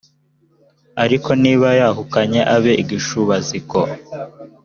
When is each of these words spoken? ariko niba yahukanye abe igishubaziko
ariko 1.03 1.29
niba 1.43 1.67
yahukanye 1.79 2.41
abe 2.55 2.71
igishubaziko 2.81 3.79